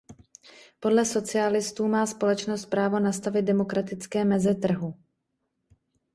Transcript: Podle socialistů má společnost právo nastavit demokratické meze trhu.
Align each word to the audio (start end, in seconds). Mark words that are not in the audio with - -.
Podle 0.79 1.05
socialistů 1.05 1.87
má 1.87 2.05
společnost 2.05 2.65
právo 2.65 2.99
nastavit 2.99 3.41
demokratické 3.41 4.25
meze 4.25 4.55
trhu. 4.55 4.93